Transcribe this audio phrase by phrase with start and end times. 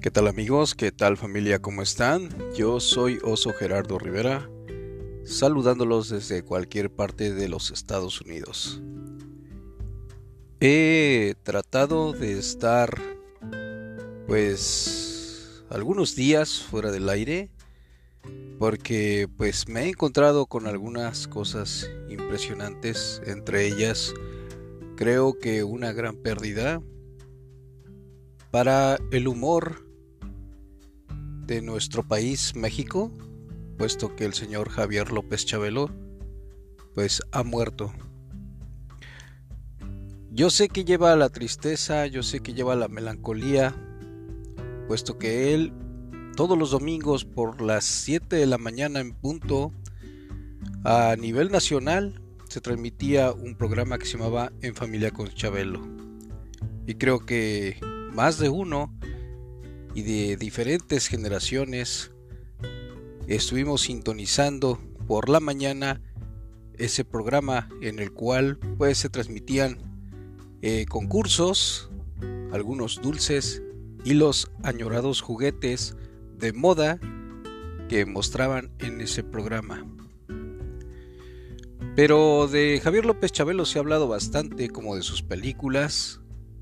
[0.00, 0.74] ¿Qué tal amigos?
[0.74, 1.58] ¿Qué tal familia?
[1.58, 2.30] ¿Cómo están?
[2.56, 4.48] Yo soy Oso Gerardo Rivera,
[5.24, 8.80] saludándolos desde cualquier parte de los Estados Unidos.
[10.58, 12.98] He tratado de estar
[14.26, 17.50] pues algunos días fuera del aire
[18.58, 24.14] porque pues me he encontrado con algunas cosas impresionantes, entre ellas
[24.96, 26.80] creo que una gran pérdida
[28.50, 29.89] para el humor
[31.50, 33.10] de nuestro país, México,
[33.76, 35.90] puesto que el señor Javier López Chabelo,
[36.94, 37.92] pues ha muerto.
[40.30, 43.74] Yo sé que lleva la tristeza, yo sé que lleva la melancolía,
[44.86, 45.72] puesto que él
[46.36, 49.72] todos los domingos por las 7 de la mañana en punto,
[50.84, 55.80] a nivel nacional, se transmitía un programa que se llamaba En Familia con Chabelo.
[56.86, 57.76] Y creo que
[58.12, 58.96] más de uno
[59.94, 62.12] y de diferentes generaciones
[63.26, 66.00] estuvimos sintonizando por la mañana
[66.78, 69.78] ese programa en el cual pues se transmitían
[70.62, 71.90] eh, concursos,
[72.52, 73.62] algunos dulces
[74.04, 75.96] y los añorados juguetes
[76.38, 76.98] de moda
[77.88, 79.84] que mostraban en ese programa.
[81.96, 86.19] Pero de Javier López Chabelo se ha hablado bastante como de sus películas,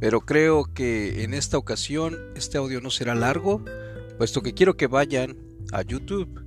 [0.00, 3.62] pero creo que en esta ocasión este audio no será largo,
[4.16, 5.36] puesto que quiero que vayan
[5.72, 6.42] a YouTube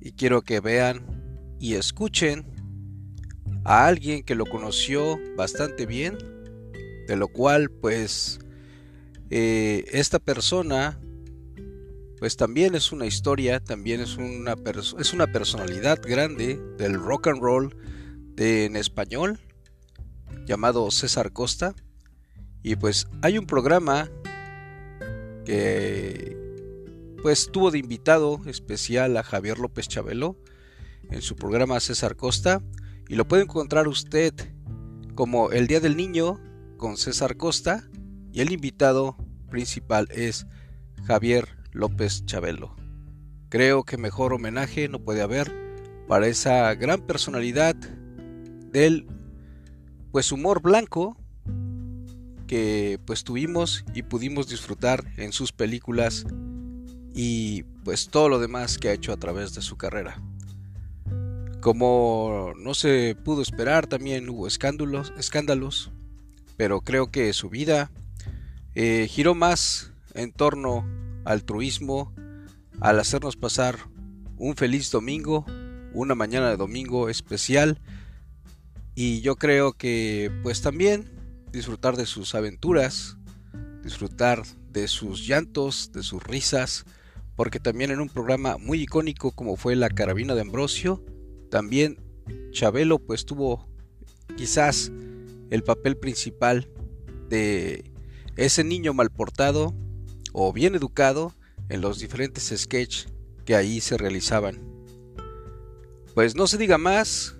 [0.00, 1.04] y quiero que vean
[1.58, 2.44] y escuchen
[3.64, 6.18] a alguien que lo conoció bastante bien,
[7.08, 8.38] de lo cual pues
[9.30, 11.00] eh, esta persona
[12.18, 14.54] pues también es una historia, también es una,
[14.98, 17.76] es una personalidad grande del rock and roll
[18.34, 19.38] de, en español
[20.46, 21.74] llamado César Costa
[22.66, 24.10] y pues hay un programa
[25.44, 26.36] que
[27.22, 30.36] pues tuvo de invitado especial a Javier López Chabelo
[31.08, 32.60] en su programa César Costa
[33.08, 34.34] y lo puede encontrar usted
[35.14, 36.40] como El Día del Niño
[36.76, 37.88] con César Costa
[38.32, 39.16] y el invitado
[39.48, 40.48] principal es
[41.04, 42.74] Javier López Chabelo.
[43.48, 45.52] Creo que mejor homenaje no puede haber
[46.08, 49.06] para esa gran personalidad del
[50.10, 51.16] pues humor blanco
[52.46, 56.24] que pues tuvimos y pudimos disfrutar en sus películas
[57.14, 60.22] y pues todo lo demás que ha hecho a través de su carrera.
[61.60, 65.90] Como no se pudo esperar, también hubo escándalos, escándalos
[66.56, 67.90] pero creo que su vida
[68.74, 70.86] eh, giró más en torno
[71.24, 72.14] al truismo,
[72.80, 73.76] al hacernos pasar
[74.38, 75.44] un feliz domingo,
[75.92, 77.80] una mañana de domingo especial,
[78.94, 81.10] y yo creo que pues también
[81.56, 83.16] disfrutar de sus aventuras,
[83.82, 86.84] disfrutar de sus llantos, de sus risas,
[87.34, 91.02] porque también en un programa muy icónico como fue La Carabina de Ambrosio,
[91.50, 91.98] también
[92.52, 93.68] Chabelo pues tuvo
[94.36, 94.92] quizás
[95.50, 96.68] el papel principal
[97.28, 97.90] de
[98.36, 99.74] ese niño mal portado
[100.32, 101.34] o bien educado
[101.70, 103.08] en los diferentes sketches
[103.46, 104.60] que ahí se realizaban.
[106.14, 107.36] Pues no se diga más,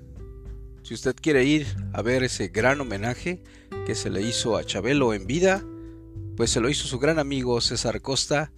[0.83, 3.43] si usted quiere ir a ver ese gran homenaje
[3.87, 5.65] que se le hizo a Chabelo en vida,
[6.37, 8.53] pues se lo hizo su gran amigo César Costa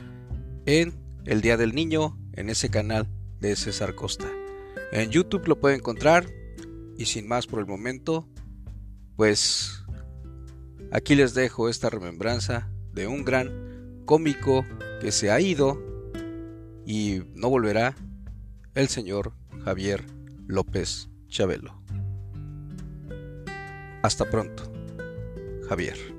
[0.65, 0.95] en
[1.27, 3.07] El Día del Niño, en ese canal
[3.39, 4.27] de César Costa.
[4.91, 6.27] En YouTube lo puede encontrar
[6.97, 8.27] y sin más por el momento,
[9.17, 9.85] pues
[10.93, 14.65] aquí les dejo esta remembranza de un gran cómico
[15.03, 15.79] que se ha ido
[16.87, 17.95] y no volverá,
[18.75, 20.07] el señor Javier
[20.47, 21.83] López Chabelo.
[24.03, 24.78] Hasta pronto,
[25.69, 26.18] Javier.